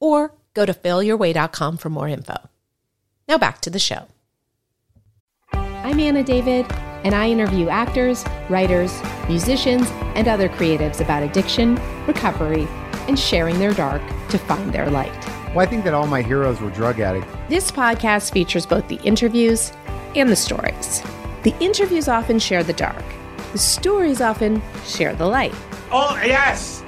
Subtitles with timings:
[0.00, 2.36] or go to failyourway.com for more info.
[3.28, 4.06] Now back to the show.
[5.52, 6.66] I'm Anna David,
[7.04, 11.76] and I interview actors, writers, musicians, and other creatives about addiction,
[12.06, 12.66] recovery,
[13.06, 15.26] and sharing their dark to find their light.
[15.54, 17.32] Well, I think that all my heroes were drug addicts.
[17.48, 19.72] This podcast features both the interviews
[20.14, 21.02] and the stories.
[21.42, 23.04] The interviews often share the dark,
[23.52, 25.54] the stories often share the light.
[25.90, 26.82] Oh, yes!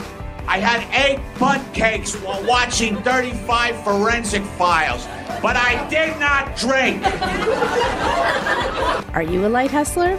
[0.51, 5.07] I had eight butt cakes while watching 35 forensic files,
[5.41, 7.05] but I did not drink.
[9.15, 10.19] Are you a light hustler?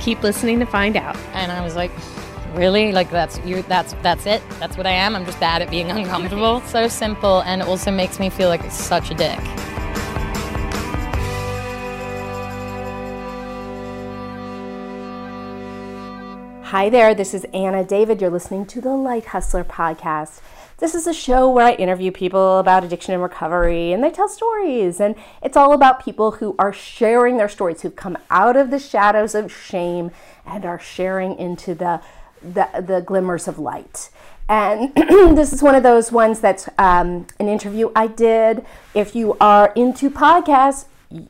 [0.00, 1.16] Keep listening to find out.
[1.32, 1.90] And I was like,
[2.52, 2.92] really?
[2.92, 4.42] Like that's you that's that's it?
[4.60, 5.16] That's what I am?
[5.16, 6.60] I'm just bad at being uncomfortable.
[6.66, 9.38] so simple and it also makes me feel like such a dick.
[16.74, 18.20] Hi there, this is Anna David.
[18.20, 20.40] You're listening to the Light Hustler podcast.
[20.78, 24.28] This is a show where I interview people about addiction and recovery, and they tell
[24.28, 24.98] stories.
[24.98, 28.80] And it's all about people who are sharing their stories, who've come out of the
[28.80, 30.10] shadows of shame
[30.44, 32.02] and are sharing into the,
[32.42, 34.10] the, the glimmers of light.
[34.48, 38.66] And this is one of those ones that's um, an interview I did.
[38.94, 40.86] If you are into podcasts,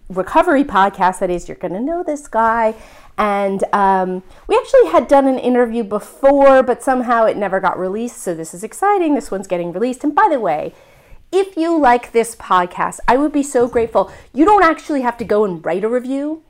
[0.08, 2.74] recovery podcasts, that is, you're going to know this guy.
[3.16, 8.18] And um, we actually had done an interview before, but somehow it never got released.
[8.18, 9.14] So this is exciting.
[9.14, 10.02] This one's getting released.
[10.02, 10.74] And by the way,
[11.30, 14.10] if you like this podcast, I would be so grateful.
[14.32, 16.42] You don't actually have to go and write a review.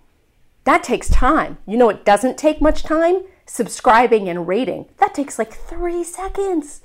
[0.65, 1.59] That takes time.
[1.67, 4.87] You know, it doesn't take much time subscribing and rating.
[4.99, 6.81] That takes like three seconds.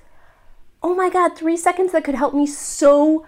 [0.84, 3.26] Oh my God, three seconds that could help me so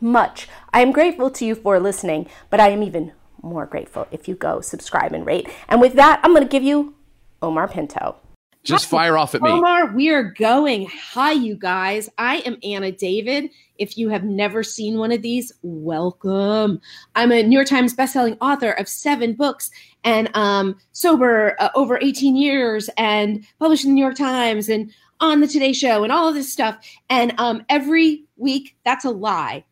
[0.00, 0.48] much.
[0.72, 3.12] I am grateful to you for listening, but I am even
[3.42, 5.48] more grateful if you go subscribe and rate.
[5.68, 6.94] And with that, I'm going to give you
[7.42, 8.16] Omar Pinto.
[8.64, 9.50] Just fire off at me.
[9.50, 10.86] Omar, we are going.
[10.86, 12.08] Hi, you guys.
[12.16, 13.50] I am Anna David.
[13.76, 16.80] If you have never seen one of these, welcome.
[17.16, 19.72] I'm a New York Times bestselling author of seven books
[20.04, 24.92] and um, sober uh, over 18 years and published in the New York Times and
[25.18, 26.78] on the Today Show and all of this stuff.
[27.10, 29.64] And um, every week, that's a lie.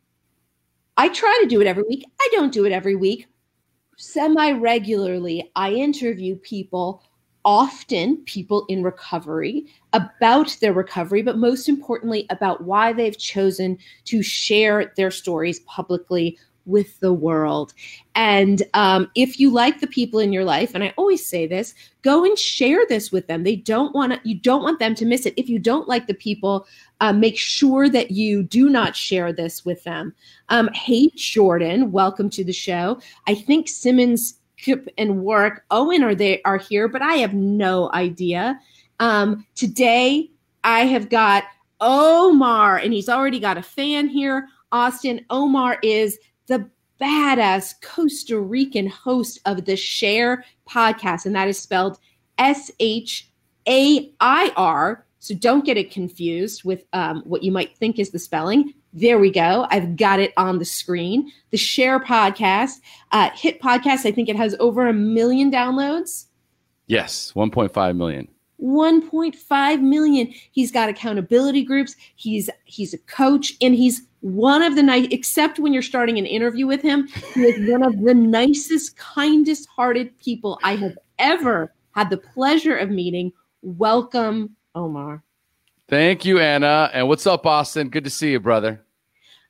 [0.97, 2.05] I try to do it every week.
[2.21, 3.29] I don't do it every week
[4.01, 7.03] semi regularly, I interview people,
[7.45, 14.23] often people in recovery, about their recovery, but most importantly, about why they've chosen to
[14.23, 17.73] share their stories publicly with the world.
[18.15, 21.75] And um, if you like the people in your life, and I always say this,
[22.03, 23.43] go and share this with them.
[23.43, 25.35] They don't want to, you don't want them to miss it.
[25.37, 26.67] If you don't like the people,
[27.01, 30.15] uh, make sure that you do not share this with them.
[30.49, 33.01] Um, hey, Jordan, welcome to the show.
[33.27, 37.91] I think Simmons, Kip, and Warwick Owen are they are here, but I have no
[37.93, 38.61] idea.
[38.99, 40.31] Um, today,
[40.63, 41.45] I have got
[41.81, 44.49] Omar, and he's already got a fan here.
[44.73, 46.19] Austin Omar is
[46.51, 46.69] the
[47.01, 51.99] badass Costa Rican host of the SHAIR podcast, and that is spelled
[52.37, 53.31] S H
[53.67, 55.07] A I R.
[55.21, 58.75] So don't get it confused with um, what you might think is the spelling.
[58.93, 59.67] There we go.
[59.71, 61.31] I've got it on the screen.
[61.51, 62.81] The SHAIR podcast,
[63.13, 64.05] uh, hit podcast.
[64.05, 66.27] I think it has over a million downloads.
[66.87, 68.29] Yes, 1.5 million.
[68.61, 70.35] 1.5 million.
[70.51, 71.97] He's got accountability groups.
[72.17, 76.27] He's he's a coach, and he's one of the nice, except when you're starting an
[76.27, 81.73] interview with him, he is one of the nicest, kindest hearted people I have ever
[81.93, 83.33] had the pleasure of meeting.
[83.63, 85.23] Welcome, Omar.
[85.89, 86.91] Thank you, Anna.
[86.93, 87.89] And what's up, Austin?
[87.89, 88.85] Good to see you, brother.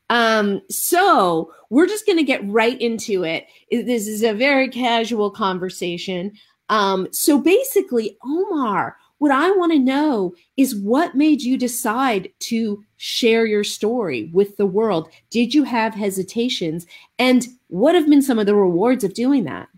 [0.09, 3.47] Um, so we're just going to get right into it.
[3.71, 6.33] This is a very casual conversation.
[6.69, 12.83] Um, so basically, Omar, what I want to know is what made you decide to
[12.97, 15.11] share your story with the world?
[15.29, 16.87] Did you have hesitations?
[17.19, 19.69] And what have been some of the rewards of doing that?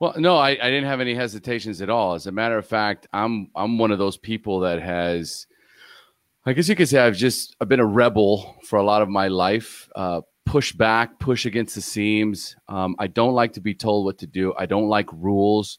[0.00, 2.14] Well, no, I, I didn't have any hesitations at all.
[2.14, 5.46] As a matter of fact, I'm I'm one of those people that has,
[6.44, 9.08] I guess you could say, I've just I've been a rebel for a lot of
[9.08, 9.88] my life.
[9.94, 12.56] Uh, push back, push against the seams.
[12.68, 14.52] Um, I don't like to be told what to do.
[14.58, 15.78] I don't like rules.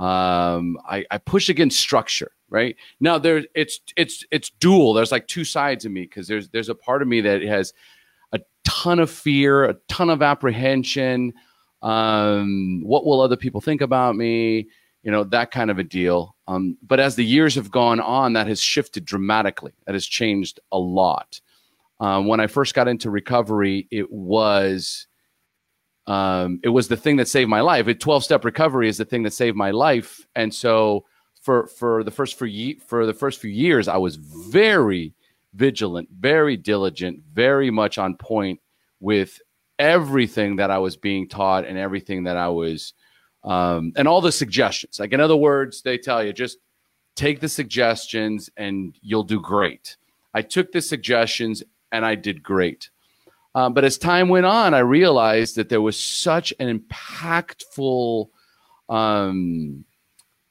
[0.00, 2.32] Um, I, I push against structure.
[2.48, 4.92] Right now, there it's it's it's dual.
[4.94, 7.72] There's like two sides of me because there's there's a part of me that has
[8.32, 11.32] a ton of fear, a ton of apprehension.
[11.82, 14.66] Um, what will other people think about me?
[15.04, 16.34] You know that kind of a deal.
[16.48, 19.72] Um, but as the years have gone on, that has shifted dramatically.
[19.86, 21.40] That has changed a lot.
[22.00, 25.06] Um, when I first got into recovery, it was
[26.10, 27.86] um, it was the thing that saved my life.
[27.86, 31.04] A twelve step recovery is the thing that saved my life, and so
[31.40, 35.14] for for the first for ye- for the first few years, I was very
[35.54, 38.60] vigilant, very diligent, very much on point
[39.00, 39.40] with
[39.78, 42.92] everything that I was being taught and everything that I was
[43.44, 45.00] um, and all the suggestions.
[45.00, 46.58] Like in other words, they tell you just
[47.16, 49.96] take the suggestions and you'll do great.
[50.34, 52.90] I took the suggestions and I did great.
[53.54, 58.28] Um, but as time went on, I realized that there was such an impactful,
[58.88, 59.84] um,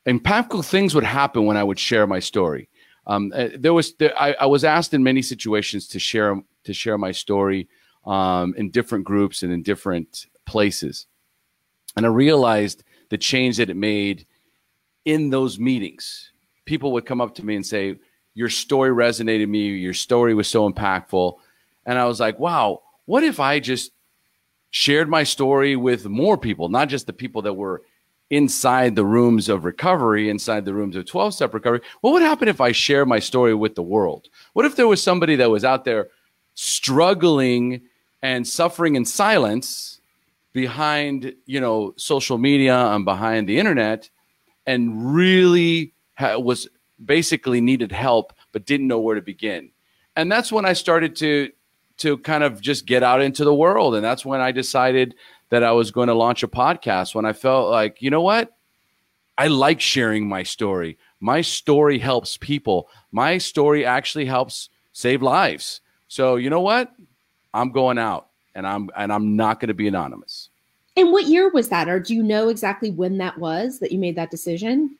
[0.05, 2.67] impactful things would happen when I would share my story.
[3.07, 6.73] Um, uh, there was there, I, I, was asked in many situations to share to
[6.73, 7.67] share my story
[8.05, 11.07] um, in different groups and in different places,
[11.95, 14.27] and I realized the change that it made
[15.05, 16.31] in those meetings.
[16.65, 17.95] People would come up to me and say,
[18.35, 19.69] "Your story resonated me.
[19.69, 21.37] Your story was so impactful,"
[21.87, 23.91] and I was like, "Wow, what if I just
[24.69, 27.81] shared my story with more people, not just the people that were
[28.29, 31.81] inside the rooms of recovery, inside the rooms of 12 step recovery?
[32.01, 34.29] What would happen if I share my story with the world?
[34.53, 36.09] What if there was somebody that was out there
[36.53, 37.81] struggling
[38.21, 40.01] and suffering in silence
[40.53, 44.07] behind, you know, social media and behind the internet
[44.67, 46.67] and really ha- was
[47.03, 49.71] basically needed help but didn't know where to begin?
[50.15, 51.49] And that's when I started to
[51.99, 53.95] to kind of just get out into the world.
[53.95, 55.15] And that's when I decided
[55.49, 58.55] that I was going to launch a podcast when I felt like, you know what?
[59.37, 60.97] I like sharing my story.
[61.19, 62.89] My story helps people.
[63.11, 65.81] My story actually helps save lives.
[66.07, 66.91] So, you know what?
[67.53, 70.49] I'm going out and I'm and I'm not going to be anonymous.
[70.97, 71.87] And what year was that?
[71.87, 74.97] Or do you know exactly when that was that you made that decision?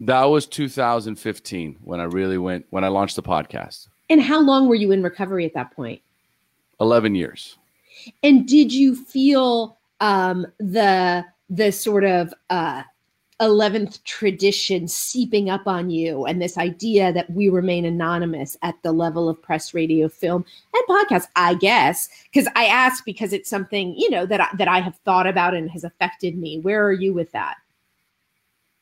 [0.00, 3.88] That was 2015 when I really went when I launched the podcast.
[4.10, 6.02] And how long were you in recovery at that point?
[6.80, 7.56] 11 years.
[8.22, 12.82] And did you feel um, the the sort of uh,
[13.40, 18.92] 11th tradition seeping up on you and this idea that we remain anonymous at the
[18.92, 20.44] level of press radio film
[20.74, 21.26] and podcast?
[21.36, 24.96] I guess because i ask because it's something you know that I, that i have
[25.04, 26.60] thought about and has affected me.
[26.60, 27.56] Where are you with that?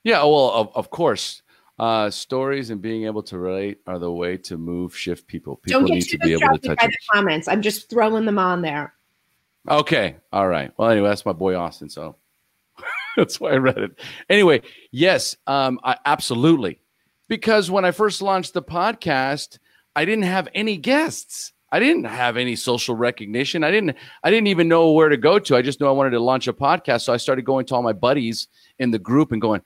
[0.02, 1.42] Yeah well of, of course
[1.78, 5.56] uh, stories and being able to relate are the way to move, shift people.
[5.56, 6.90] People Don't get need to be able to touch by it.
[6.90, 7.48] the comments.
[7.48, 8.94] I'm just throwing them on there.
[9.68, 10.16] Okay.
[10.32, 10.72] All right.
[10.76, 11.88] Well, anyway, that's my boy Austin.
[11.88, 12.16] So
[13.16, 13.98] that's why I read it.
[14.28, 16.80] Anyway, yes, um, I, absolutely.
[17.28, 19.58] Because when I first launched the podcast,
[19.96, 21.52] I didn't have any guests.
[21.72, 23.64] I didn't have any social recognition.
[23.64, 23.96] I didn't.
[24.22, 25.56] I didn't even know where to go to.
[25.56, 27.82] I just knew I wanted to launch a podcast, so I started going to all
[27.82, 28.46] my buddies
[28.78, 29.60] in the group and going,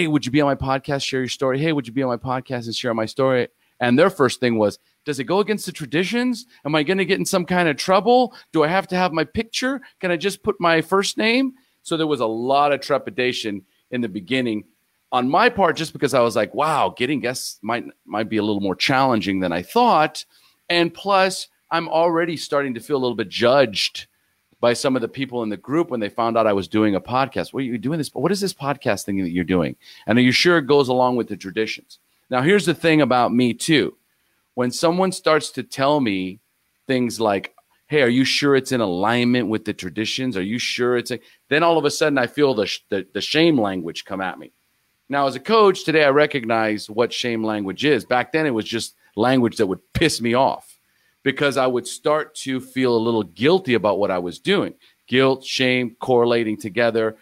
[0.00, 1.04] hey, would you be on my podcast?
[1.04, 1.58] Share your story.
[1.58, 3.48] Hey, would you be on my podcast and share my story?
[3.80, 6.46] And their first thing was, does it go against the traditions?
[6.64, 8.34] Am I going to get in some kind of trouble?
[8.50, 9.82] Do I have to have my picture?
[10.00, 11.52] Can I just put my first name?
[11.82, 14.64] So there was a lot of trepidation in the beginning
[15.12, 18.42] on my part, just because I was like, wow, getting guests might might be a
[18.42, 20.24] little more challenging than I thought.
[20.70, 24.06] And plus, I'm already starting to feel a little bit judged
[24.60, 26.94] by some of the people in the group when they found out I was doing
[26.94, 27.52] a podcast.
[27.52, 28.14] What are you doing this?
[28.14, 29.74] What is this podcast thing that you're doing?
[30.06, 31.98] And are you sure it goes along with the traditions?
[32.28, 33.96] Now, here's the thing about me too.
[34.54, 36.38] When someone starts to tell me
[36.86, 37.54] things like,
[37.86, 40.36] "Hey, are you sure it's in alignment with the traditions?
[40.36, 41.20] Are you sure it's?" A-?
[41.48, 44.52] Then all of a sudden, I feel the, the the shame language come at me.
[45.08, 48.04] Now, as a coach today, I recognize what shame language is.
[48.04, 50.79] Back then, it was just language that would piss me off
[51.22, 54.74] because I would start to feel a little guilty about what I was doing.
[55.06, 57.16] Guilt, shame correlating together,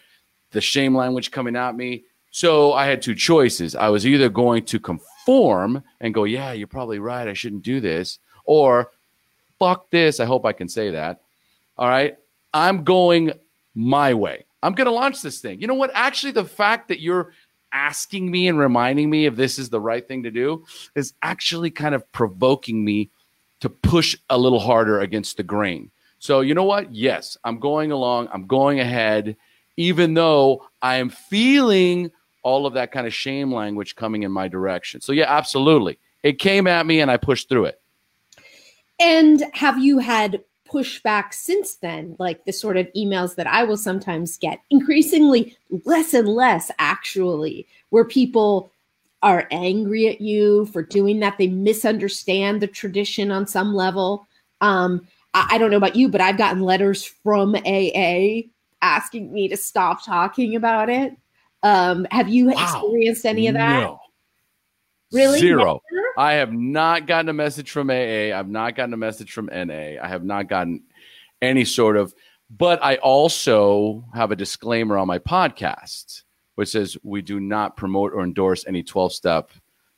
[0.52, 2.04] the shame language coming at me.
[2.30, 3.74] So I had two choices.
[3.74, 7.26] I was either going to conform and go, yeah, you're probably right.
[7.26, 8.18] I shouldn't do this.
[8.44, 8.90] Or
[9.58, 10.20] fuck this.
[10.20, 11.22] I hope I can say that.
[11.76, 12.16] All right.
[12.52, 13.32] I'm going
[13.74, 14.44] my way.
[14.62, 15.60] I'm going to launch this thing.
[15.60, 15.90] You know what?
[15.94, 17.32] Actually, the fact that you're
[17.72, 20.64] asking me and reminding me if this is the right thing to do
[20.94, 23.10] is actually kind of provoking me
[23.60, 25.90] to push a little harder against the grain.
[26.18, 26.94] So, you know what?
[26.94, 29.36] Yes, I'm going along, I'm going ahead,
[29.76, 32.10] even though I am feeling
[32.42, 35.00] all of that kind of shame language coming in my direction.
[35.00, 35.98] So, yeah, absolutely.
[36.22, 37.80] It came at me and I pushed through it.
[39.00, 43.76] And have you had pushback since then, like the sort of emails that I will
[43.76, 48.70] sometimes get, increasingly less and less actually, where people
[49.22, 51.38] are angry at you for doing that.
[51.38, 54.26] They misunderstand the tradition on some level.
[54.60, 58.42] Um, I, I don't know about you, but I've gotten letters from AA
[58.80, 61.16] asking me to stop talking about it.
[61.62, 62.52] Um, have you wow.
[62.62, 63.80] experienced any of that?
[63.80, 64.00] No.
[65.12, 65.40] Really?
[65.40, 65.80] Zero.
[65.90, 66.06] Never?
[66.18, 68.36] I have not gotten a message from AA.
[68.36, 70.00] I've not gotten a message from NA.
[70.00, 70.82] I have not gotten
[71.40, 72.14] any sort of,
[72.50, 76.22] but I also have a disclaimer on my podcast
[76.58, 79.52] which says we do not promote or endorse any 12 step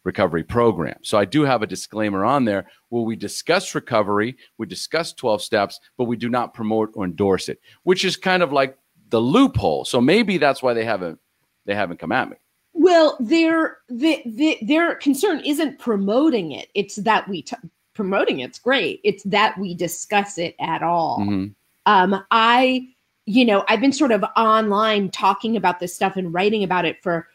[0.05, 0.99] recovery program.
[1.01, 5.41] So I do have a disclaimer on there where we discuss recovery, we discuss 12
[5.41, 8.77] steps, but we do not promote or endorse it, which is kind of like
[9.09, 9.87] the loophole.
[9.87, 11.19] So maybe that's why they haven't
[11.65, 12.37] they haven't come at me.
[12.75, 16.69] Well, their the, the, their concern isn't promoting it.
[16.75, 17.57] It's that we t-
[17.95, 19.01] promoting it's great.
[19.03, 21.21] It's that we discuss it at all.
[21.21, 21.47] Mm-hmm.
[21.87, 22.89] Um, I,
[23.31, 27.01] you know, I've been sort of online talking about this stuff and writing about it
[27.01, 27.29] for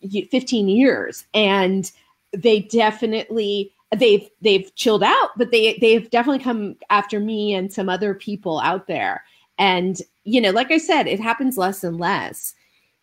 [0.00, 1.90] 15 years, and
[2.32, 7.88] they definitely they've they've chilled out, but they they've definitely come after me and some
[7.88, 9.24] other people out there.
[9.58, 12.54] And you know, like I said, it happens less and less.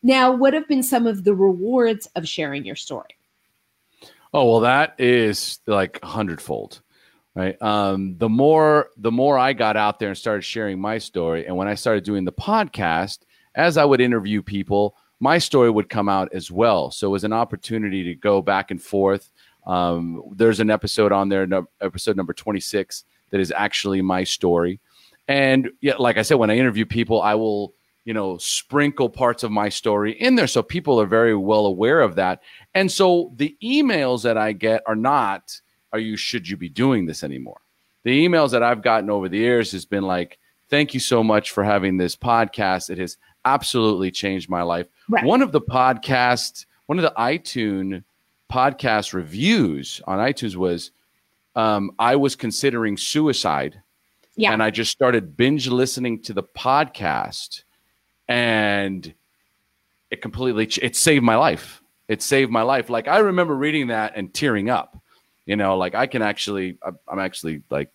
[0.02, 3.18] Now, what have been some of the rewards of sharing your story?
[4.34, 6.80] Oh, well, that is like a hundredfold,
[7.38, 7.62] right?
[7.62, 11.56] Um, the more the more I got out there and started sharing my story, and
[11.56, 13.20] when I started doing the podcast,
[13.54, 16.90] as I would interview people, my story would come out as well.
[16.90, 19.32] So it was an opportunity to go back and forth.
[19.68, 24.80] Um, there's an episode on there, no, episode number 26, that is actually my story.
[25.28, 27.74] And yeah, like I said, when I interview people, I will
[28.08, 30.48] you know, sprinkle parts of my story in there.
[30.48, 32.42] So people are very well aware of that.
[32.74, 35.60] And so the emails that I get are not,
[35.94, 37.62] are you, should you be doing this anymore?
[38.04, 40.38] The emails that I've gotten over the years has been like,
[40.70, 42.90] thank you so much for having this podcast.
[42.90, 44.88] It has absolutely changed my life.
[45.10, 45.24] Right.
[45.24, 48.04] One of the podcast, one of the iTunes
[48.52, 50.92] podcast reviews on iTunes was,
[51.56, 53.82] um, I was considering suicide.
[54.36, 54.54] Yeah.
[54.54, 57.64] And I just started binge listening to the podcast
[58.28, 59.14] and
[60.12, 61.82] it completely it saved my life.
[62.08, 62.90] It saved my life.
[62.90, 64.98] Like I remember reading that and tearing up.
[65.48, 66.78] You know, like I can actually
[67.08, 67.90] I'm actually like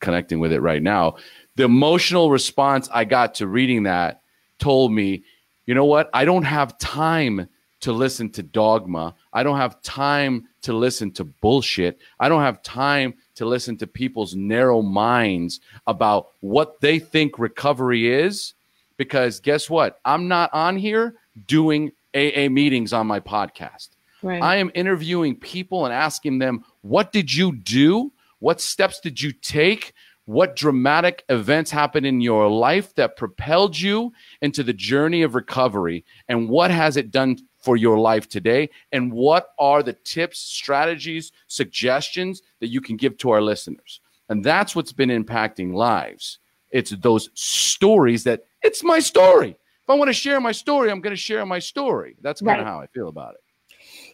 [0.00, 1.16] connecting with it right now.
[1.56, 4.22] The emotional response I got to reading that
[4.58, 5.24] told me,
[5.66, 6.08] you know what?
[6.14, 7.48] I don't have time
[7.80, 9.14] to listen to dogma.
[9.32, 11.98] I don't have time to listen to bullshit.
[12.20, 18.12] I don't have time to listen to people's narrow minds about what they think recovery
[18.12, 18.54] is
[18.96, 20.00] because guess what?
[20.04, 21.16] I'm not on here
[21.48, 23.91] doing AA meetings on my podcast.
[24.22, 24.42] Right.
[24.42, 28.12] I am interviewing people and asking them, what did you do?
[28.38, 29.92] What steps did you take?
[30.24, 36.04] What dramatic events happened in your life that propelled you into the journey of recovery?
[36.28, 38.70] And what has it done for your life today?
[38.92, 44.00] And what are the tips, strategies, suggestions that you can give to our listeners?
[44.28, 46.38] And that's what's been impacting lives.
[46.70, 49.50] It's those stories that it's my story.
[49.50, 52.16] If I want to share my story, I'm going to share my story.
[52.22, 53.40] That's kind of how I feel about it.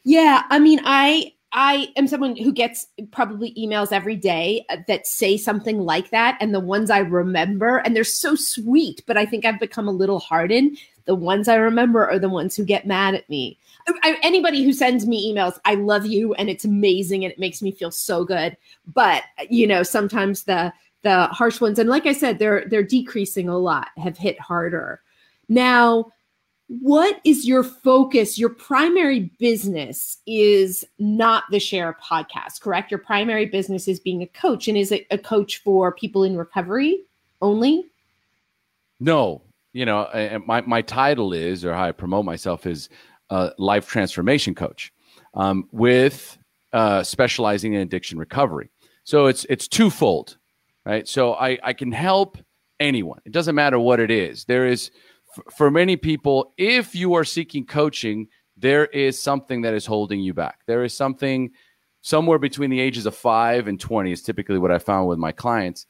[0.08, 5.06] Yeah, I mean, I I am someone who gets probably emails every day uh, that
[5.06, 9.26] say something like that, and the ones I remember, and they're so sweet, but I
[9.26, 10.78] think I've become a little hardened.
[11.04, 13.58] The ones I remember are the ones who get mad at me.
[14.02, 17.60] I, anybody who sends me emails, I love you, and it's amazing, and it makes
[17.60, 18.56] me feel so good.
[18.86, 20.72] But you know, sometimes the
[21.02, 25.00] the harsh ones and like i said they're they're decreasing a lot have hit harder
[25.48, 26.10] now
[26.68, 33.46] what is your focus your primary business is not the SHAIR podcast correct your primary
[33.46, 37.04] business is being a coach and is it a coach for people in recovery
[37.40, 37.84] only
[39.00, 40.08] no you know
[40.46, 42.88] my, my title is or how i promote myself is
[43.30, 44.92] a life transformation coach
[45.34, 46.38] um, with
[46.72, 48.68] uh, specializing in addiction recovery
[49.04, 50.36] so it's it's twofold
[50.88, 51.06] right?
[51.06, 52.38] So I, I can help
[52.80, 53.20] anyone.
[53.26, 54.46] It doesn't matter what it is.
[54.46, 54.90] There is,
[55.56, 60.34] for many people, if you are seeking coaching, there is something that is holding you
[60.34, 60.60] back.
[60.66, 61.50] There is something
[62.00, 65.32] somewhere between the ages of five and 20 is typically what I found with my
[65.32, 65.86] clients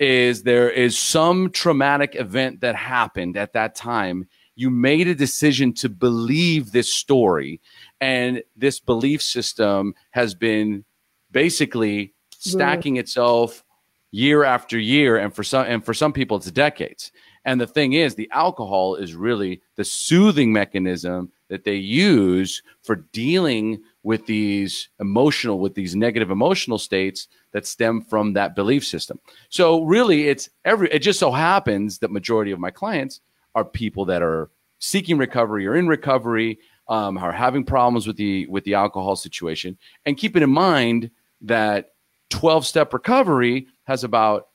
[0.00, 4.26] is there is some traumatic event that happened at that time.
[4.56, 7.60] You made a decision to believe this story,
[8.00, 10.84] and this belief system has been
[11.30, 13.62] basically stacking itself
[14.10, 17.12] year after year and for some and for some people it's decades
[17.44, 22.96] and the thing is the alcohol is really the soothing mechanism that they use for
[23.12, 29.18] dealing with these emotional, with these negative emotional states that stem from that belief system.
[29.48, 30.90] So really, it's every.
[30.90, 33.20] It just so happens that majority of my clients
[33.54, 38.46] are people that are seeking recovery or in recovery, um, are having problems with the
[38.46, 41.10] with the alcohol situation, and keeping in mind
[41.42, 41.94] that
[42.30, 44.48] 12 step recovery has about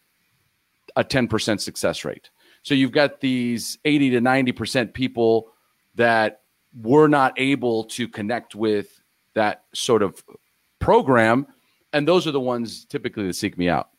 [0.95, 2.29] a 10% success rate.
[2.65, 5.51] So you've got these 80 to 90% people
[5.93, 6.41] that
[6.81, 8.99] were not able to connect with
[9.35, 10.23] that sort of
[10.79, 11.45] program.
[11.93, 13.89] And those are the ones typically that seek me out.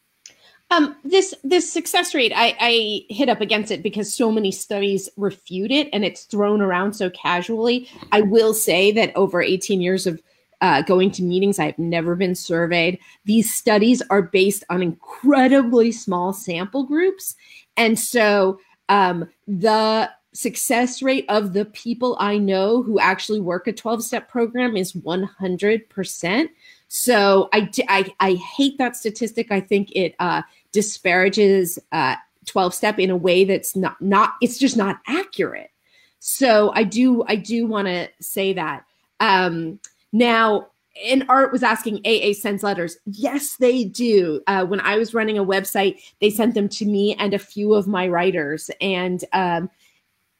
[0.72, 5.08] Um, this this success rate, I, I hit up against it because so many studies
[5.16, 7.88] refute it, and it's thrown around so casually.
[8.10, 10.20] I will say that over 18 years of
[10.60, 12.98] uh, going to meetings, I've never been surveyed.
[13.24, 17.34] These studies are based on incredibly small sample groups,
[17.76, 18.58] and so
[18.88, 24.28] um, the success rate of the people I know who actually work a 12 step
[24.28, 26.48] program is 100%.
[26.88, 29.50] So I, I, I hate that statistic.
[29.50, 34.58] I think it uh, disparages uh, 12 step in a way that's not, not, it's
[34.58, 35.70] just not accurate.
[36.18, 38.84] So I do, I do want to say that.
[39.20, 39.80] Um,
[40.16, 40.68] now,
[41.04, 42.96] and Art was asking, AA sends letters.
[43.04, 44.40] Yes, they do.
[44.46, 47.74] Uh, when I was running a website, they sent them to me and a few
[47.74, 48.70] of my writers.
[48.80, 49.68] And um,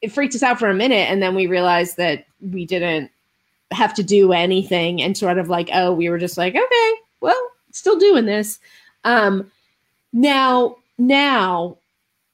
[0.01, 1.09] it freaked us out for a minute.
[1.11, 3.11] And then we realized that we didn't
[3.69, 7.49] have to do anything and sort of like, oh, we were just like, okay, well,
[7.71, 8.57] still doing this.
[9.03, 9.51] Um,
[10.11, 11.77] now, now,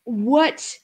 [0.05, 0.77] what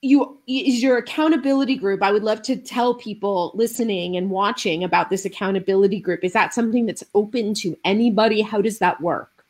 [0.00, 5.10] you is your accountability group i would love to tell people listening and watching about
[5.10, 6.22] this accountability group.
[6.22, 8.40] Is that something that's open to anybody?
[8.40, 9.44] How does that work?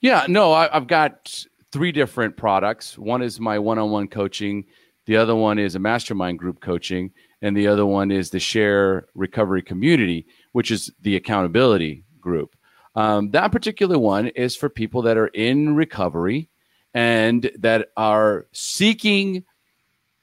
[0.00, 2.96] Yeah no I, have got three different products.
[2.96, 4.66] One is my one-on-one coaching.
[5.06, 7.10] The other one is a mastermind group coaching.
[7.42, 12.54] And the other one is the SHAIR recovery community which is the accountability group.
[12.94, 16.48] Um, that particular one is for people that are in recovery
[16.94, 19.44] and that are seeking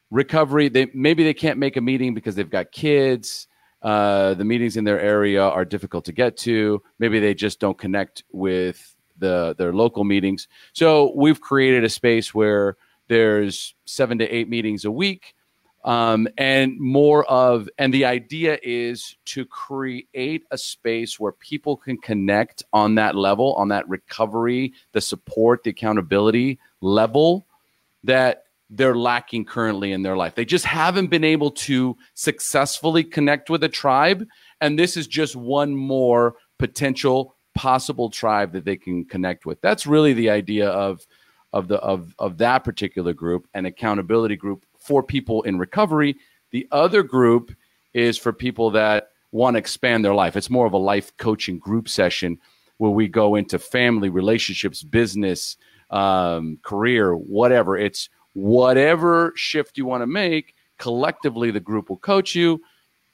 [0.10, 0.70] recovery.
[0.70, 3.48] They maybe they can't make a meeting because they've got kids.
[3.82, 6.82] Uh, the meetings in their area are difficult to get to.
[7.00, 10.48] Maybe they just don't connect with the their local meetings.
[10.74, 15.36] So we've created a space where there's seven to eight meetings a week
[15.84, 21.98] um, and more of and the idea is to create a space where people can
[21.98, 27.48] connect on that level on that recovery the support the accountability level
[28.04, 30.36] that they're lacking currently in their life.
[30.36, 34.26] They just haven't been able to successfully connect with a tribe
[34.62, 39.60] and this is just one more potential possible tribe that they can connect with.
[39.62, 41.06] That's really the idea of
[41.54, 46.18] of the of of that particular group and accountability group for people in recovery.
[46.52, 47.56] The other group
[47.94, 50.36] is for people that want to expand their life.
[50.36, 52.38] It's more of a life coaching group session
[52.78, 55.56] where we go into family, relationships, business,
[55.92, 57.78] um, career, whatever.
[57.78, 60.56] It's whatever shift you want to make.
[60.78, 62.62] Collectively, the group will coach you.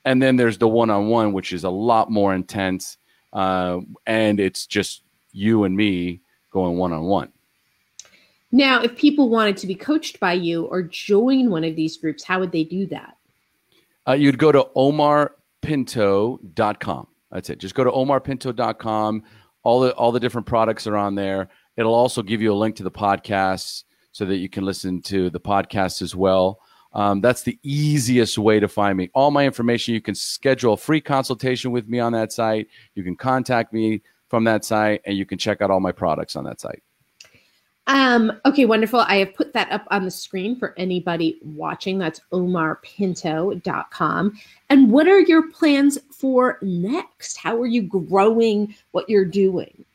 [0.06, 2.98] And then there's the one on one, which is a lot more intense.
[3.34, 5.04] Uh, and it's just
[5.34, 7.32] you and me going one on one.
[8.52, 12.24] Now, if people wanted to be coached by you or join one of these groups,
[12.24, 13.18] how would they do that?
[14.08, 17.08] Uh, you'd go to omarpinto.com.
[17.32, 17.58] That's it.
[17.60, 19.24] Just go to omarpinto.com.
[19.64, 21.50] All the all the different products are on there.
[21.76, 23.84] It'll also give you a link to the podcasts
[24.14, 26.62] so that you can listen to the podcast as well.
[26.94, 29.10] Um, that's the easiest way to find me.
[29.14, 32.70] All my information, you can schedule a free consultation with me on that site.
[32.96, 36.36] You can contact me from that site, and you can check out all my products
[36.36, 36.82] on that site.
[37.88, 39.00] Um, okay, wonderful.
[39.00, 41.97] I have put that up on the screen for anybody watching.
[41.97, 44.38] That's omarpinto.com.
[44.69, 47.38] And what are your plans for next?
[47.38, 49.86] How are you growing what you're doing?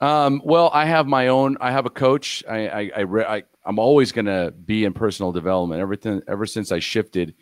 [0.00, 1.56] Um, well, I have my own.
[1.60, 2.44] I have a coach.
[2.48, 5.80] I, I, I, I am always going to be in personal development.
[5.80, 7.34] Everything ever since I shifted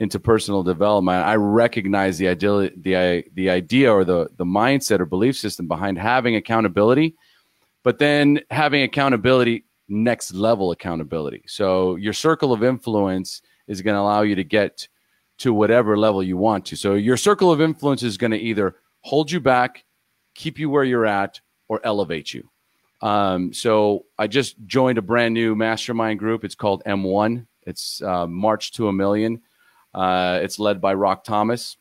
[0.00, 5.06] into personal development, I recognize the idea, the the idea, or the the mindset or
[5.06, 7.14] belief system behind having accountability
[7.82, 11.42] but then having accountability, next level accountability.
[11.46, 14.88] So your circle of influence is going to allow you to get
[15.38, 16.76] to whatever level you want to.
[16.76, 19.84] So your circle of influence is going to either hold you back,
[20.34, 22.48] keep you where you're at, or elevate you.
[23.00, 26.44] Um, so I just joined a brand new mastermind group.
[26.44, 27.46] It's called M1.
[27.62, 29.42] It's uh, March to a Million.
[29.92, 31.76] Uh, it's led by Rock Thomas,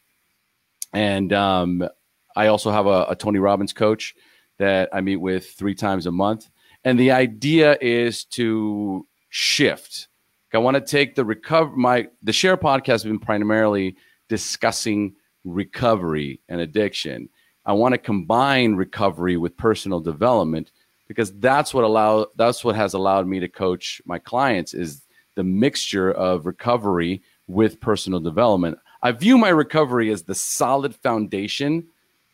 [0.92, 1.88] and um,
[2.36, 4.16] I also have a, a Tony Robbins coach
[4.62, 6.48] that I meet with three times a month.
[6.84, 10.08] And the idea is to shift.
[10.54, 13.96] I want to take the recover my the SHAIR podcast has been primarily
[14.30, 17.30] discussing recovery and addiction.
[17.66, 20.72] I want to combine recovery with personal development
[21.08, 25.44] because that's what allow that's what has allowed me to coach my clients is the
[25.44, 28.78] mixture of recovery with personal development.
[29.02, 31.88] I view my recovery as the solid foundation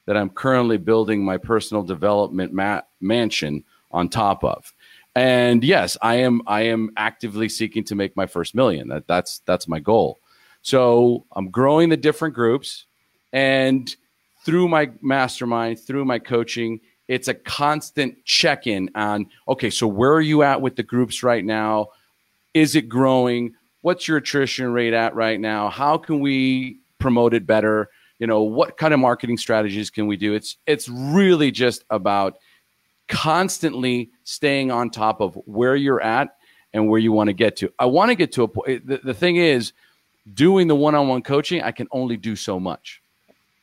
[0.08, 4.74] that I'm currently building my personal development ma- mansion on top of.
[5.16, 8.88] And yes, I am I am actively seeking to make my first million.
[8.88, 10.20] That that's that's my goal.
[10.62, 12.86] So I'm growing the different groups
[13.34, 13.96] and
[14.44, 20.22] through my mastermind, through my coaching, it's a constant check-in on okay, so where are
[20.22, 21.88] you at with the groups right now?
[22.54, 23.54] Is it growing?
[23.82, 25.70] What's your attrition rate at right now?
[25.70, 27.90] How can we promote it better?
[28.20, 30.34] You know, what kind of marketing strategies can we do?
[30.34, 32.38] It's it's really just about
[33.08, 36.36] constantly staying on top of where you're at
[36.74, 37.72] and where you want to get to.
[37.80, 38.88] I want to get to a point.
[38.88, 39.74] The, the thing is,
[40.34, 43.02] doing the one-on-one coaching, I can only do so much.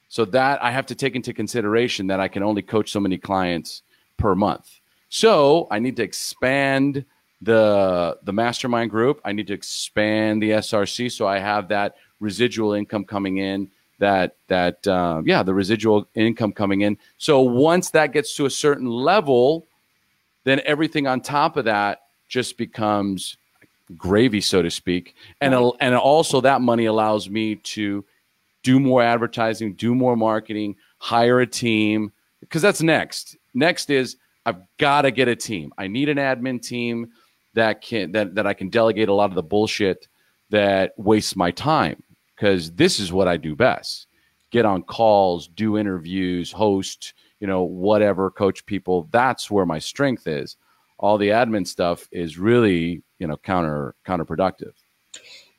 [0.09, 3.19] So that I have to take into consideration that I can only coach so many
[3.19, 3.83] clients
[4.17, 4.81] per month.
[5.09, 7.05] So I need to expand
[7.43, 9.21] the the mastermind group.
[9.25, 13.71] I need to expand the SRC so I have that residual income coming in.
[13.99, 16.99] That that uh, yeah, the residual income coming in.
[17.17, 19.67] So once that gets to a certain level,
[20.45, 23.37] then everything on top of that just becomes
[23.97, 25.15] gravy, so to speak.
[25.41, 28.05] And and also that money allows me to
[28.63, 33.37] do more advertising, do more marketing, hire a team because that's next.
[33.55, 35.73] Next is I've got to get a team.
[35.79, 37.13] I need an admin team
[37.55, 40.09] that can that that I can delegate a lot of the bullshit
[40.51, 42.03] that wastes my time
[42.35, 44.07] because this is what I do best.
[44.51, 49.09] Get on calls, do interviews, host, you know, whatever, coach people.
[49.11, 50.57] That's where my strength is.
[50.99, 54.73] All the admin stuff is really, you know, counter counterproductive.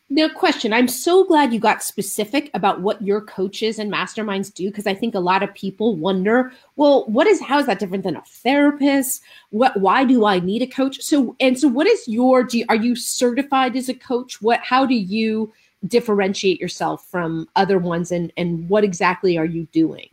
[0.10, 4.70] Now, question I'm so glad you got specific about what your coaches and masterminds do
[4.70, 8.04] because I think a lot of people wonder, well, what is how is that different
[8.04, 9.24] than a therapist?
[9.50, 11.02] What why do I need a coach?
[11.02, 14.42] So and so what is your do you, are you certified as a coach?
[14.44, 15.52] What how do you
[15.88, 20.10] differentiate yourself from other ones and and what exactly are you doing?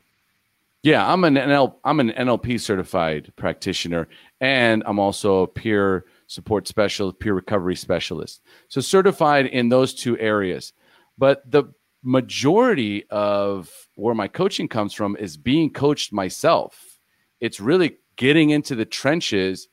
[0.83, 4.09] Yeah, I'm an NL I'm an NLP certified practitioner
[4.41, 8.43] and I'm also a peer support specialist, peer recovery specialist.
[8.69, 10.73] So certified in those two areas.
[11.19, 11.65] But the
[12.03, 16.99] majority of where my coaching comes from is being coached myself.
[17.41, 19.69] It's really getting into the trenches.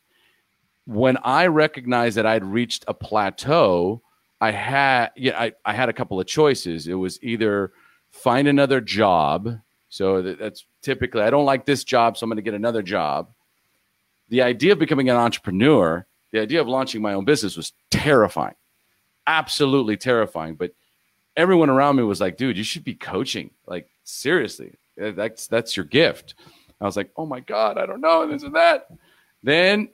[0.85, 4.03] When I recognized that I'd reached a plateau,
[4.41, 6.87] I had yeah, I, I had a couple of choices.
[6.87, 7.71] It was either
[8.11, 9.59] find another job.
[9.89, 13.31] So that's typically I don't like this job, so I'm going to get another job.
[14.29, 18.55] The idea of becoming an entrepreneur the idea of launching my own business was terrifying,
[19.25, 20.55] absolutely terrifying.
[20.55, 20.71] But
[21.35, 23.51] everyone around me was like, dude, you should be coaching.
[23.65, 26.35] Like, seriously, eh, that's, that's your gift.
[26.79, 28.87] I was like, oh my God, I don't know, this and that.
[29.43, 29.89] Then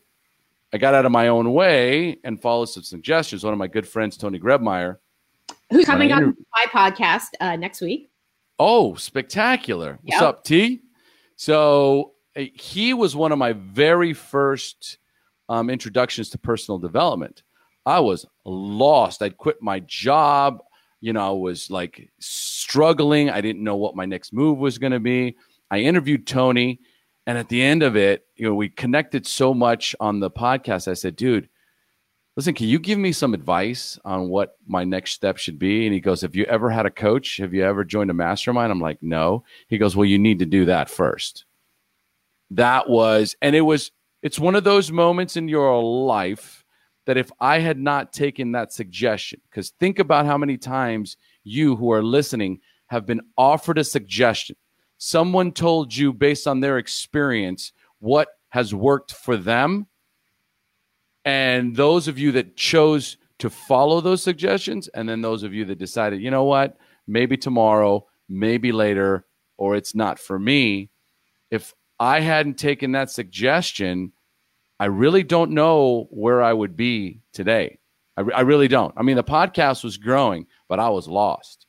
[0.76, 3.46] I got out of my own way and followed some suggestions.
[3.46, 4.98] One of my good friends, Tony Grebmeier,
[5.70, 8.12] who's coming on my podcast uh, next week.
[8.60, 10.00] Oh, spectacular.
[10.02, 10.82] What's up, T?
[11.38, 14.98] So uh, he was one of my very first
[15.48, 17.44] um, introductions to personal development.
[17.86, 19.22] I was lost.
[19.22, 20.62] I'd quit my job.
[21.00, 23.30] You know, I was like struggling.
[23.30, 25.38] I didn't know what my next move was going to be.
[25.72, 26.82] I interviewed Tony,
[27.26, 30.88] and at the end of it, you know, we connected so much on the podcast.
[30.88, 31.50] I said, dude,
[32.36, 35.86] listen, can you give me some advice on what my next step should be?
[35.86, 37.38] And he goes, Have you ever had a coach?
[37.38, 38.72] Have you ever joined a mastermind?
[38.72, 39.44] I'm like, No.
[39.68, 41.46] He goes, Well, you need to do that first.
[42.52, 46.64] That was, and it was it's one of those moments in your life
[47.06, 51.76] that if I had not taken that suggestion, because think about how many times you
[51.76, 54.56] who are listening have been offered a suggestion.
[54.98, 59.88] Someone told you based on their experience what has worked for them.
[61.26, 65.66] And those of you that chose to follow those suggestions, and then those of you
[65.66, 66.78] that decided, you know what,
[67.08, 69.26] maybe tomorrow, maybe later,
[69.58, 70.90] or it's not for me.
[71.52, 74.14] If I hadn't taken that suggestion,
[74.80, 77.80] I really don't know where I would be today.
[78.18, 78.94] I, I really don't.
[78.98, 81.66] I mean, the podcast was growing, but I was lost.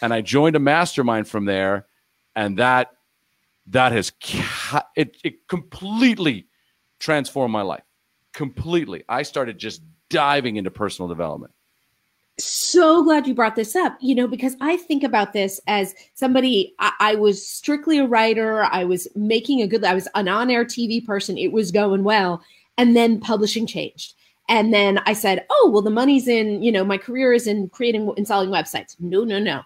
[0.00, 1.86] And I joined a mastermind from there,
[2.36, 2.92] and that
[3.68, 4.12] that has
[4.96, 6.46] it, it completely
[6.98, 7.84] transformed my life.
[8.32, 9.04] Completely.
[9.08, 11.52] I started just diving into personal development
[12.38, 16.74] so glad you brought this up, you know, because I think about this as somebody,
[16.80, 18.64] I, I, was strictly a writer.
[18.64, 21.38] I was making a good, I was an on air TV person.
[21.38, 22.42] It was going well.
[22.76, 24.14] And then publishing changed.
[24.48, 27.68] And then I said, oh, well, the money's in, you know, my career is in
[27.68, 28.96] creating and selling websites.
[28.98, 29.62] No, no, no.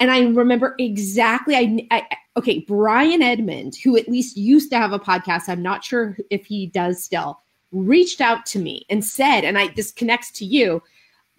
[0.00, 1.56] And I remember exactly.
[1.56, 2.06] I, I
[2.36, 5.48] okay, Brian Edmond, who at least used to have a podcast.
[5.48, 7.40] I'm not sure if he does still.
[7.72, 10.82] Reached out to me and said, and I this connects to you.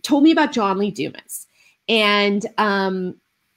[0.04, 1.48] Told me about John Lee Dumas.
[1.88, 3.15] And um,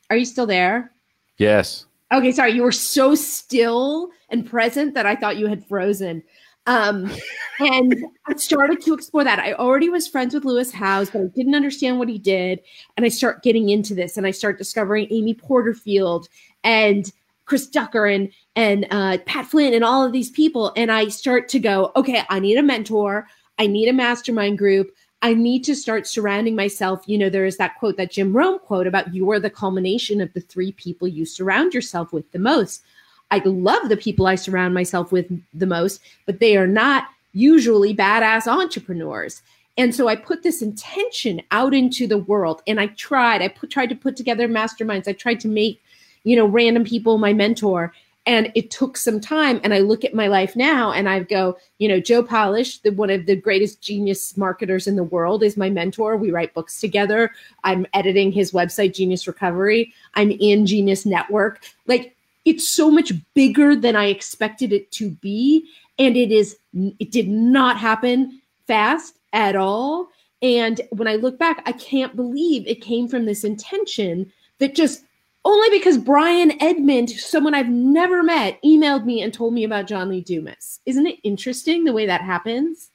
[0.08, 0.92] are you still there?
[1.38, 1.86] Yes.
[2.12, 2.52] Okay, sorry.
[2.52, 6.22] You were so still and present that I thought you had frozen.
[6.66, 7.10] Um,
[7.58, 9.38] and I started to explore that.
[9.38, 12.60] I already was friends with Lewis Howes, but I didn't understand what he did.
[12.96, 16.28] And I start getting into this and I start discovering Amy Porterfield
[16.62, 17.10] and
[17.44, 20.72] Chris Ducker and and uh, Pat Flynn and all of these people.
[20.76, 23.26] And I start to go, okay, I need a mentor.
[23.58, 24.90] I need a mastermind group.
[25.22, 27.02] I need to start surrounding myself.
[27.06, 30.20] You know, there is that quote, that Jim Rohn quote about you are the culmination
[30.20, 32.82] of the three people you surround yourself with the most.
[33.32, 37.96] I love the people I surround myself with the most, but they are not usually
[37.96, 39.40] badass entrepreneurs.
[39.78, 43.70] And so I put this intention out into the world and I tried, I put,
[43.70, 45.08] tried to put together masterminds.
[45.08, 45.80] I tried to make,
[46.24, 47.94] you know, random people my mentor
[48.26, 51.56] and it took some time and i look at my life now and i go
[51.78, 55.56] you know joe polish the, one of the greatest genius marketers in the world is
[55.56, 57.32] my mentor we write books together
[57.64, 62.14] i'm editing his website genius recovery i'm in genius network like
[62.44, 65.66] it's so much bigger than I expected it to be.
[65.98, 66.56] And it is,
[66.98, 70.08] it did not happen fast at all.
[70.40, 75.04] And when I look back, I can't believe it came from this intention that just
[75.44, 80.08] only because Brian Edmond, someone I've never met, emailed me and told me about John
[80.08, 80.80] Lee Dumas.
[80.86, 82.90] Isn't it interesting the way that happens?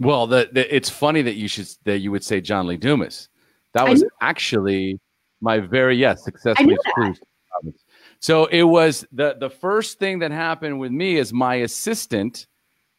[0.00, 3.28] Well, the, the it's funny that you should that you would say John Lee Dumas.
[3.72, 4.98] That was actually
[5.40, 7.22] my very yes successfully exclusive.
[8.20, 12.46] So it was the the first thing that happened with me is my assistant,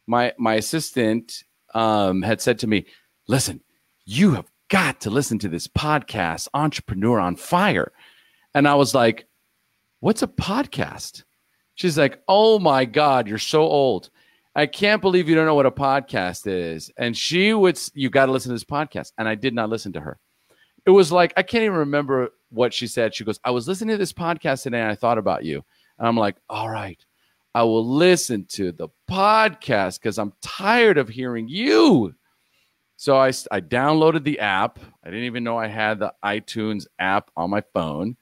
[0.06, 2.86] my my assistant um, had said to me,
[3.28, 3.60] "Listen,
[4.04, 7.92] you have got to listen to this podcast, Entrepreneur on Fire,"
[8.54, 9.26] and I was like,
[10.00, 11.24] "What's a podcast?"
[11.74, 14.10] She's like, "Oh my God, you're so old."
[14.56, 16.90] I can't believe you don't know what a podcast is.
[16.96, 19.12] And she would, you got to listen to this podcast.
[19.16, 20.18] And I did not listen to her.
[20.84, 23.14] It was like, I can't even remember what she said.
[23.14, 25.64] She goes, I was listening to this podcast today and I thought about you.
[25.98, 27.02] And I'm like, all right,
[27.54, 32.14] I will listen to the podcast because I'm tired of hearing you.
[32.96, 34.78] So I, I downloaded the app.
[35.02, 38.16] I didn't even know I had the iTunes app on my phone.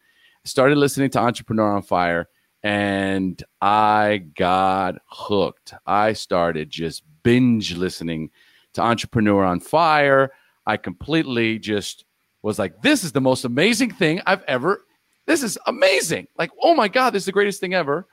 [0.45, 2.29] Started listening to Entrepreneur on Fire
[2.62, 5.75] and I got hooked.
[5.87, 8.31] I started just binge listening
[8.75, 10.33] to Entrepreneur on Fire.
[10.67, 12.05] I completely just
[12.42, 14.85] was like, this is the most amazing thing I've ever.
[15.27, 16.29] This is amazing.
[16.37, 18.07] Like, oh my God, this is the greatest thing ever.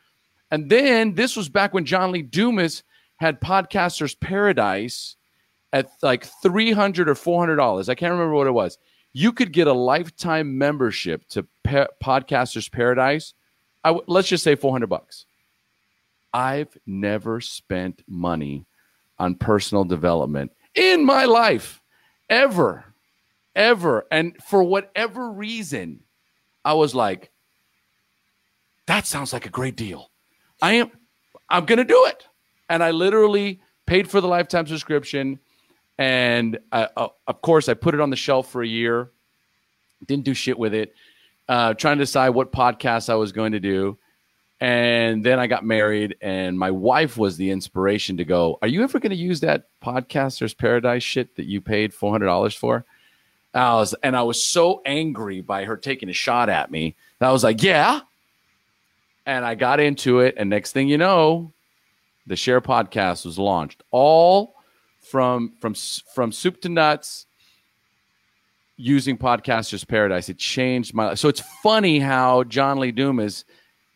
[0.51, 2.83] And then this was back when John Lee Dumas
[3.17, 5.15] had Podcasters Paradise
[5.73, 7.89] at like 300 or $400.
[7.89, 8.77] I can't remember what it was.
[9.13, 13.33] You could get a lifetime membership to pa- Podcasters Paradise.
[13.83, 15.25] I w- let's just say 400 bucks.
[16.33, 18.65] I've never spent money
[19.17, 21.81] on personal development in my life
[22.29, 22.83] ever
[23.56, 24.06] ever.
[24.12, 26.02] And for whatever reason,
[26.63, 27.32] I was like,
[28.88, 30.12] that sounds like a great deal.
[30.62, 30.91] I am,
[31.50, 32.28] I'm going to do it.
[32.70, 35.39] And I literally paid for the lifetime subscription.
[35.98, 39.12] And uh, uh, of course, I put it on the shelf for a year,
[40.06, 40.94] didn't do shit with it,
[41.48, 43.98] uh, trying to decide what podcast I was going to do.
[44.62, 48.84] And then I got married, and my wife was the inspiration to go, Are you
[48.84, 52.86] ever going to use that Podcasters Paradise shit that you paid $400 for?
[53.63, 57.30] I was, and I was so angry by her taking a shot at me that
[57.30, 58.02] I was like, yeah.
[59.26, 60.36] And I got into it.
[60.38, 61.52] And next thing you know,
[62.28, 63.84] the SHAIR podcast was launched.
[63.91, 64.56] All
[65.00, 65.76] from from
[66.13, 67.26] from soup to nuts
[68.78, 70.30] using Podcasters Paradise.
[70.30, 71.20] It changed my life.
[71.20, 73.46] So it's funny how John Lee Dumas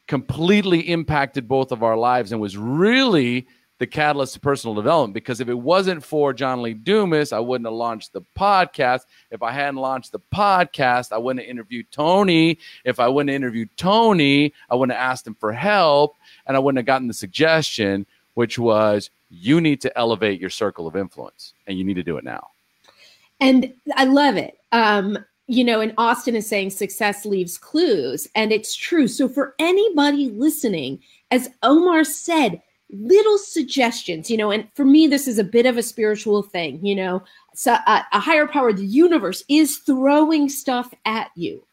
[0.07, 3.47] completely impacted both of our lives and was really
[3.79, 7.65] the catalyst to personal development because if it wasn't for John Lee Dumas, I wouldn't
[7.65, 9.01] have launched the podcast.
[9.31, 12.59] If I hadn't launched the podcast, I wouldn't have interviewed Tony.
[12.83, 16.59] If I wouldn't have interviewed Tony, I wouldn't have asked him for help and I
[16.59, 21.53] wouldn't have gotten the suggestion, which was you need to elevate your circle of influence
[21.65, 22.49] and you need to do it now.
[23.39, 24.57] And I love it.
[24.73, 29.07] Um, you know, and Austin is saying success leaves clues, and it's true.
[29.07, 30.99] So, for anybody listening,
[31.31, 32.61] as Omar said,
[32.91, 36.83] little suggestions, you know, and for me, this is a bit of a spiritual thing,
[36.85, 37.23] you know.
[37.53, 41.63] So uh, a higher power, the universe is throwing stuff at you,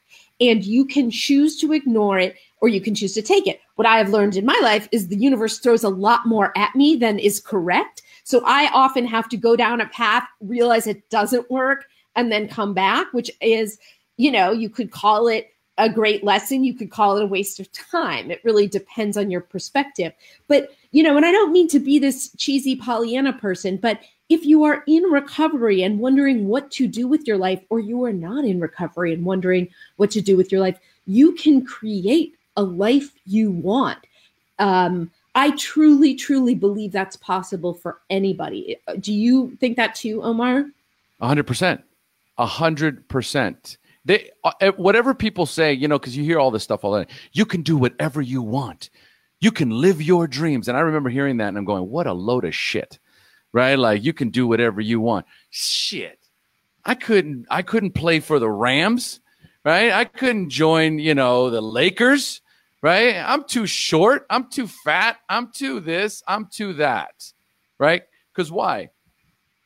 [0.41, 3.61] and you can choose to ignore it or you can choose to take it.
[3.77, 6.75] What I have learned in my life is the universe throws a lot more at
[6.75, 8.03] me than is correct.
[8.25, 12.49] So I often have to go down a path, realize it doesn't work, and then
[12.49, 13.79] come back, which is,
[14.17, 16.65] you know, you could call it a great lesson.
[16.65, 18.31] You could call it a waste of time.
[18.31, 20.13] It really depends on your perspective.
[20.49, 24.45] But, you know, and I don't mean to be this cheesy Pollyanna person, but if
[24.45, 28.13] you are in recovery and wondering what to do with your life, or you are
[28.13, 32.63] not in recovery and wondering what to do with your life, you can create a
[32.63, 33.99] life you want.
[34.59, 38.79] Um, I truly, truly believe that's possible for anybody.
[38.89, 40.65] Uh, do you think that too, Omar?
[41.21, 41.83] 100%.
[42.39, 43.77] 100%.
[44.07, 46.93] They, uh, eh, whatever people say, you know, because you hear all this stuff all
[46.93, 47.15] the time.
[47.33, 48.89] You can do whatever you want.
[49.41, 50.69] You can live your dreams.
[50.69, 53.01] And I remember hearing that, and I'm going, "What a load of shit!"
[53.53, 53.75] Right?
[53.75, 55.27] Like you can do whatever you want.
[55.51, 56.21] Shit.
[56.85, 57.47] I couldn't.
[57.51, 59.21] I couldn't play for the Rams.
[59.65, 59.91] Right?
[59.93, 61.01] I couldn't join.
[61.01, 62.43] You know, the Lakers.
[62.83, 63.17] Right?
[63.17, 64.25] I'm too short.
[64.31, 65.17] I'm too fat.
[65.29, 66.23] I'm too this.
[66.29, 67.33] I'm too that.
[67.81, 68.05] Right?
[68.33, 68.91] Because why?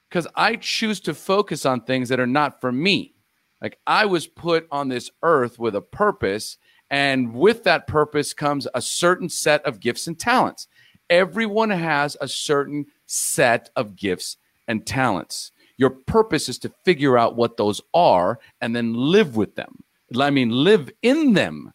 [0.08, 3.14] Because I choose to focus on things that are not for me
[3.60, 6.56] like I was put on this earth with a purpose,
[6.90, 10.66] and with that purpose comes a certain set of gifts and talents.
[11.08, 14.36] Everyone has a certain set of gifts
[14.68, 15.52] and talents.
[15.76, 19.82] Your purpose is to figure out what those are and then live with them.
[20.18, 21.72] I mean, live in them,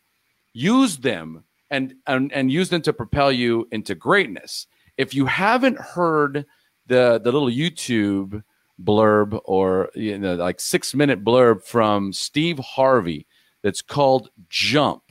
[0.53, 4.67] use them, and, and, and use them to propel you into greatness.
[4.97, 6.45] If you haven't heard
[6.87, 8.43] the, the little YouTube
[8.81, 13.25] blurb or you know like six minute blurb from Steve Harvey
[13.63, 15.03] that's called Jump.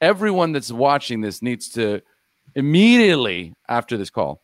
[0.00, 2.02] Everyone that's watching this needs to
[2.54, 4.42] immediately after this call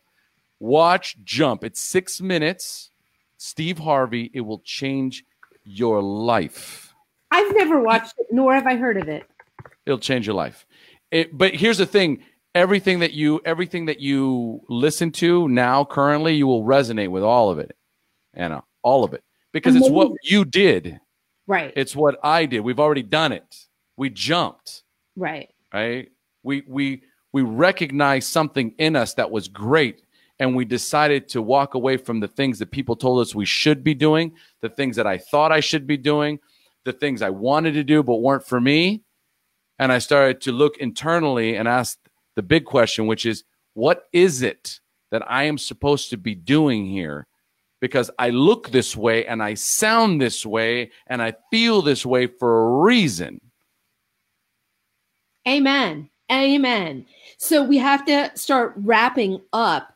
[0.59, 1.63] watch Jump.
[1.63, 2.91] It's six minutes.
[3.37, 4.29] Steve Harvey.
[4.33, 5.23] It will change
[5.63, 6.93] your life.
[7.31, 9.23] I've never watched it, nor have I heard of it.
[9.85, 10.65] It'll change your life.
[11.11, 12.23] It, but here's the thing:
[12.53, 17.49] everything that you everything that you listen to now currently, you will resonate with all
[17.49, 17.75] of it.
[18.39, 19.87] Anna, all of it, because Amazing.
[19.87, 20.99] it's what you did.
[21.45, 21.73] Right.
[21.75, 22.61] It's what I did.
[22.61, 23.67] We've already done it.
[23.97, 24.83] We jumped.
[25.15, 25.49] Right.
[25.73, 26.09] Right.
[26.43, 30.03] We we we recognized something in us that was great
[30.39, 33.83] and we decided to walk away from the things that people told us we should
[33.83, 36.39] be doing, the things that I thought I should be doing,
[36.85, 39.03] the things I wanted to do but weren't for me.
[39.79, 41.99] And I started to look internally and ask
[42.35, 44.79] the big question, which is, what is it
[45.11, 47.27] that I am supposed to be doing here
[47.79, 52.27] because I look this way and I sound this way and I feel this way
[52.27, 53.41] for a reason.
[55.47, 56.09] Amen.
[56.31, 57.05] Amen.
[57.37, 59.95] So we have to start wrapping up.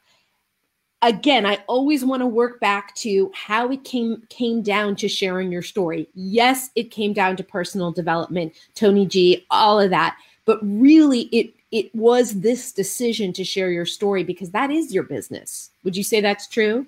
[1.01, 5.51] Again, I always want to work back to how it came came down to sharing
[5.51, 6.07] your story.
[6.15, 10.15] Yes, it came down to personal development, Tony G, all of that.
[10.45, 15.03] But really it it was this decision to share your story because that is your
[15.03, 15.71] business.
[15.83, 16.87] Would you say that's true?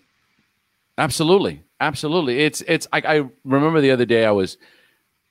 [0.97, 2.39] Absolutely, absolutely.
[2.39, 2.87] It's it's.
[2.93, 4.57] I, I remember the other day I was.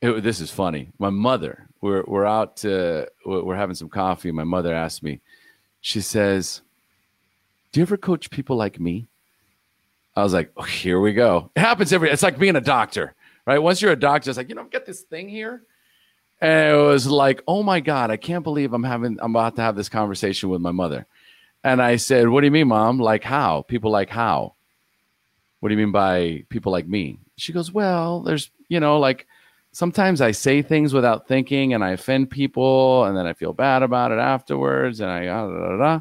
[0.03, 0.91] It, this is funny.
[0.99, 1.67] My mother.
[1.81, 2.59] We're we're out.
[2.59, 4.31] To, we're having some coffee.
[4.31, 5.21] My mother asked me.
[5.81, 6.61] She says,
[7.73, 9.09] "Do you ever coach people like me?"
[10.17, 12.11] I was like, oh, "Here we go." It happens every.
[12.11, 13.15] It's like being a doctor,
[13.47, 13.59] right?
[13.59, 15.63] Once you're a doctor, it's like you know, I've got this thing here.
[16.41, 19.63] And it was like, oh my God, I can't believe I'm having, I'm about to
[19.63, 21.07] have this conversation with my mother.
[21.63, 22.99] And I said, what do you mean, mom?
[22.99, 23.63] Like how?
[23.63, 24.55] People like how?
[25.65, 27.19] What do you mean by people like me?
[27.39, 29.27] She goes, well, there's, you know, like
[29.73, 33.83] sometimes I say things without thinking and I offend people and then I feel bad
[33.83, 35.01] about it afterwards.
[35.01, 36.01] And I, ah, da, da, da,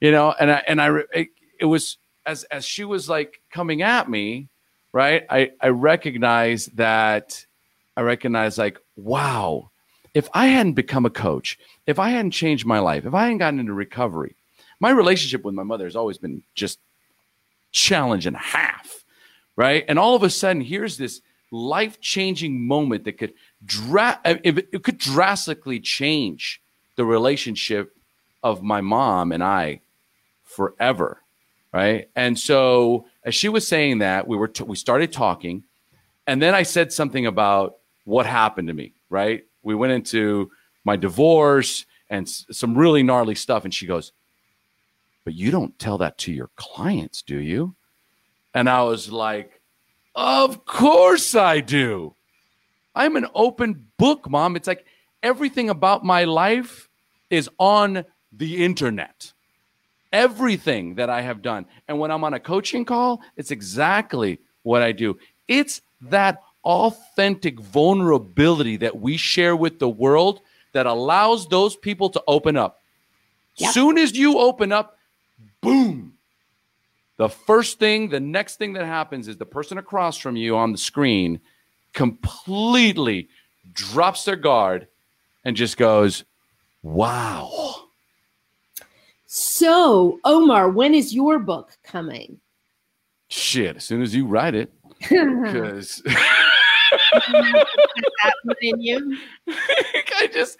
[0.00, 3.82] you know, and I, and I, it, it was as, as she was like coming
[3.82, 4.46] at me,
[4.92, 5.26] right.
[5.28, 7.44] I, I recognized that
[7.96, 9.72] I recognized like, wow,
[10.14, 13.38] if I hadn't become a coach, if I hadn't changed my life, if I hadn't
[13.38, 14.36] gotten into recovery,
[14.78, 16.78] my relationship with my mother has always been just
[17.72, 19.04] challenge in half,
[19.56, 19.84] right?
[19.88, 23.32] And all of a sudden, here's this life changing moment that could
[23.64, 26.60] dra- it could drastically change
[26.96, 27.96] the relationship
[28.42, 29.80] of my mom and I
[30.44, 31.20] forever,
[31.72, 32.08] right?
[32.16, 35.64] And so, as she was saying that, we were t- we started talking,
[36.26, 39.44] and then I said something about what happened to me, right?
[39.62, 40.50] We went into
[40.84, 44.12] my divorce and s- some really gnarly stuff, and she goes,
[45.28, 47.74] but you don't tell that to your clients, do you?
[48.54, 49.60] And I was like,
[50.14, 52.14] Of course I do.
[52.94, 54.56] I'm an open book, mom.
[54.56, 54.86] It's like
[55.22, 56.88] everything about my life
[57.28, 59.34] is on the internet.
[60.14, 61.66] Everything that I have done.
[61.88, 65.18] And when I'm on a coaching call, it's exactly what I do.
[65.46, 70.40] It's that authentic vulnerability that we share with the world
[70.72, 72.80] that allows those people to open up.
[73.56, 73.74] Yep.
[73.74, 74.97] Soon as you open up,
[75.60, 76.14] boom.
[77.16, 80.72] The first thing, the next thing that happens is the person across from you on
[80.72, 81.40] the screen
[81.92, 83.28] completely
[83.72, 84.86] drops their guard,
[85.44, 86.24] and just goes,
[86.82, 87.88] "Wow."
[89.26, 92.40] So, Omar, when is your book coming?
[93.28, 96.02] Shit, as soon as you write it, because.
[100.20, 100.56] I just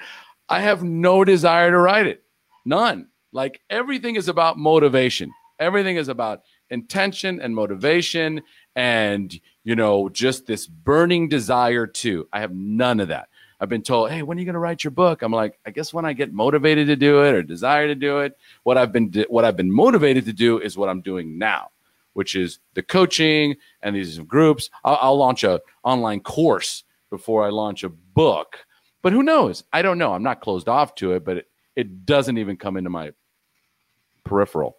[0.48, 2.22] I have no desire to write it.
[2.64, 3.08] None.
[3.32, 5.30] Like everything is about motivation.
[5.58, 8.42] Everything is about intention and motivation
[8.76, 12.28] and you know just this burning desire to.
[12.32, 13.28] I have none of that.
[13.60, 15.70] I've been told, "Hey, when are you going to write your book?" I'm like, "I
[15.70, 18.92] guess when I get motivated to do it or desire to do it." What I've
[18.92, 21.70] been what I've been motivated to do is what I'm doing now,
[22.12, 24.70] which is the coaching and these groups.
[24.84, 28.58] I'll, I'll launch a online course before I launch a book.
[29.02, 29.64] But who knows?
[29.72, 30.12] I don't know.
[30.12, 33.12] I'm not closed off to it, but it, it doesn't even come into my
[34.28, 34.76] peripheral.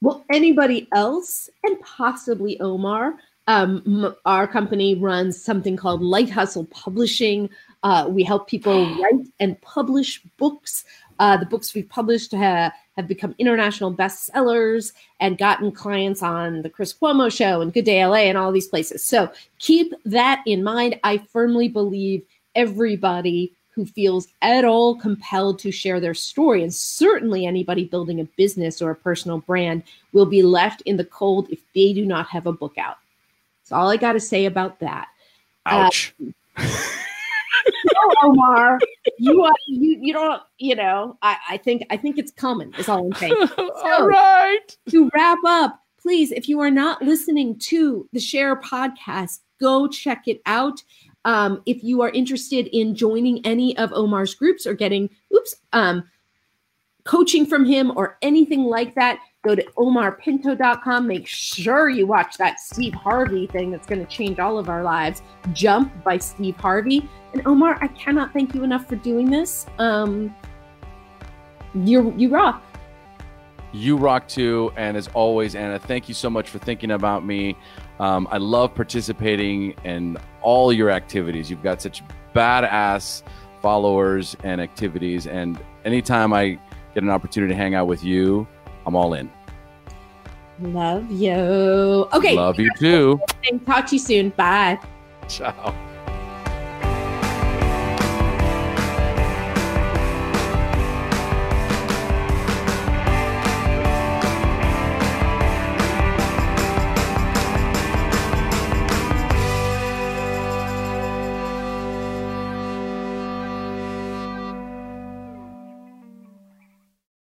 [0.00, 3.14] Will anybody else, and possibly Omar,
[3.46, 7.50] um, our company runs something called Light Hustle Publishing.
[7.82, 10.84] Uh, we help people write and publish books.
[11.18, 16.70] Uh, the books we've published ha- have become international bestsellers and gotten clients on the
[16.70, 19.04] Chris Cuomo show and Good Day LA and all these places.
[19.04, 20.98] So keep that in mind.
[21.04, 22.22] I firmly believe
[22.54, 28.24] everybody who feels at all compelled to share their story, and certainly anybody building a
[28.36, 32.28] business or a personal brand, will be left in the cold if they do not
[32.28, 32.98] have a book out.
[33.62, 35.08] That's all I got to say about that.
[35.66, 36.14] Uh, Ouch.
[37.84, 38.78] No, Omar,
[39.18, 41.16] you are, you you don't you know.
[41.22, 42.74] I I think I think it's common.
[42.78, 43.34] Is all I'm saying.
[43.58, 44.76] All right.
[44.90, 50.28] to wrap up, please, if you are not listening to the SHAIR podcast, go check
[50.28, 50.82] it out.
[51.24, 56.04] Um, if you are interested in joining any of Omar's groups or getting, oops, um,
[57.04, 61.06] coaching from him or anything like that, go to omarpinto.com.
[61.06, 64.82] Make sure you watch that Steve Harvey thing that's going to change all of our
[64.82, 65.22] lives.
[65.52, 67.08] Jump by Steve Harvey.
[67.32, 69.66] And Omar, I cannot thank you enough for doing this.
[69.78, 70.34] Um,
[71.74, 72.62] you you rock.
[73.72, 74.72] You rock too.
[74.76, 77.56] And as always, Anna, thank you so much for thinking about me.
[78.00, 81.50] Um, I love participating in all your activities.
[81.50, 82.02] You've got such
[82.34, 83.22] badass
[83.62, 85.26] followers and activities.
[85.26, 86.58] And anytime I
[86.94, 88.46] get an opportunity to hang out with you,
[88.86, 89.30] I'm all in.
[90.60, 92.08] Love you.
[92.12, 92.36] Okay.
[92.36, 93.20] Love you too.
[93.66, 94.30] Talk to you soon.
[94.30, 94.78] Bye.
[95.28, 95.74] Ciao.